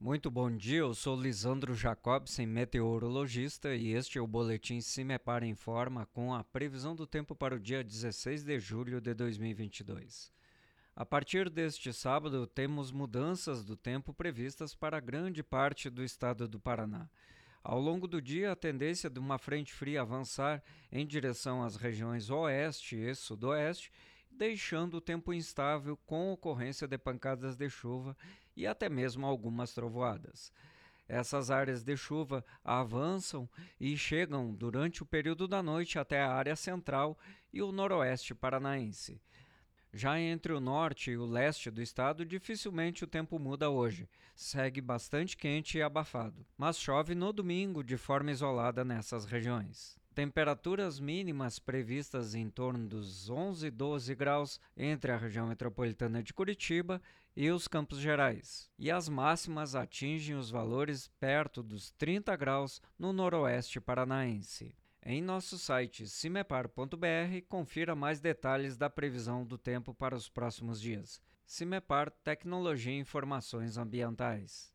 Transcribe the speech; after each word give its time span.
Muito 0.00 0.30
bom 0.30 0.48
dia, 0.48 0.78
eu 0.78 0.94
sou 0.94 1.20
Lisandro 1.20 1.74
Jacobsen, 1.74 2.46
meteorologista, 2.46 3.74
e 3.74 3.94
este 3.94 4.16
é 4.16 4.20
o 4.20 4.28
Boletim 4.28 4.80
Cimepar 4.80 5.42
em 5.42 5.56
Forma 5.56 6.06
com 6.06 6.32
a 6.32 6.44
previsão 6.44 6.94
do 6.94 7.04
tempo 7.04 7.34
para 7.34 7.56
o 7.56 7.58
dia 7.58 7.82
16 7.82 8.44
de 8.44 8.60
julho 8.60 9.00
de 9.00 9.12
2022. 9.12 10.32
A 10.94 11.04
partir 11.04 11.50
deste 11.50 11.92
sábado, 11.92 12.46
temos 12.46 12.92
mudanças 12.92 13.64
do 13.64 13.76
tempo 13.76 14.14
previstas 14.14 14.72
para 14.72 15.00
grande 15.00 15.42
parte 15.42 15.90
do 15.90 16.04
estado 16.04 16.46
do 16.46 16.60
Paraná. 16.60 17.10
Ao 17.60 17.80
longo 17.80 18.06
do 18.06 18.22
dia, 18.22 18.52
a 18.52 18.56
tendência 18.56 19.10
de 19.10 19.18
uma 19.18 19.36
frente 19.36 19.72
fria 19.72 20.02
avançar 20.02 20.62
em 20.92 21.04
direção 21.04 21.60
às 21.60 21.74
regiões 21.74 22.30
oeste 22.30 22.94
e 22.94 23.12
sudoeste 23.16 23.90
deixando 24.38 24.94
o 24.94 25.00
tempo 25.00 25.34
instável 25.34 25.96
com 26.06 26.32
ocorrência 26.32 26.86
de 26.86 26.96
pancadas 26.96 27.56
de 27.56 27.68
chuva 27.68 28.16
e 28.56 28.66
até 28.66 28.88
mesmo 28.88 29.26
algumas 29.26 29.74
trovoadas. 29.74 30.52
Essas 31.08 31.50
áreas 31.50 31.82
de 31.82 31.96
chuva 31.96 32.44
avançam 32.62 33.48
e 33.80 33.96
chegam 33.96 34.54
durante 34.54 35.02
o 35.02 35.06
período 35.06 35.48
da 35.48 35.62
noite 35.62 35.98
até 35.98 36.22
a 36.22 36.32
área 36.32 36.54
central 36.54 37.18
e 37.52 37.60
o 37.60 37.72
noroeste 37.72 38.34
paranaense. 38.34 39.20
Já 39.92 40.20
entre 40.20 40.52
o 40.52 40.60
norte 40.60 41.10
e 41.10 41.16
o 41.16 41.24
leste 41.24 41.70
do 41.70 41.82
estado, 41.82 42.24
dificilmente 42.24 43.02
o 43.02 43.06
tempo 43.06 43.38
muda 43.38 43.70
hoje. 43.70 44.08
Segue 44.36 44.80
bastante 44.80 45.36
quente 45.36 45.78
e 45.78 45.82
abafado, 45.82 46.46
mas 46.56 46.78
chove 46.78 47.14
no 47.14 47.32
domingo 47.32 47.82
de 47.82 47.96
forma 47.96 48.30
isolada 48.30 48.84
nessas 48.84 49.24
regiões. 49.24 49.98
Temperaturas 50.18 50.98
mínimas 50.98 51.60
previstas 51.60 52.34
em 52.34 52.50
torno 52.50 52.88
dos 52.88 53.30
11 53.30 53.68
e 53.68 53.70
12 53.70 54.16
graus 54.16 54.60
entre 54.76 55.12
a 55.12 55.16
região 55.16 55.46
metropolitana 55.46 56.20
de 56.24 56.34
Curitiba 56.34 57.00
e 57.36 57.48
os 57.52 57.68
Campos 57.68 58.00
Gerais. 58.00 58.68
E 58.76 58.90
as 58.90 59.08
máximas 59.08 59.76
atingem 59.76 60.34
os 60.34 60.50
valores 60.50 61.06
perto 61.20 61.62
dos 61.62 61.92
30 61.92 62.34
graus 62.34 62.82
no 62.98 63.12
noroeste 63.12 63.80
paranaense. 63.80 64.74
Em 65.06 65.22
nosso 65.22 65.56
site 65.56 66.08
cimepar.br, 66.08 67.40
confira 67.48 67.94
mais 67.94 68.18
detalhes 68.18 68.76
da 68.76 68.90
previsão 68.90 69.46
do 69.46 69.56
tempo 69.56 69.94
para 69.94 70.16
os 70.16 70.28
próximos 70.28 70.80
dias. 70.80 71.22
Cimepar 71.46 72.10
Tecnologia 72.24 72.92
e 72.92 72.98
Informações 72.98 73.78
Ambientais. 73.78 74.66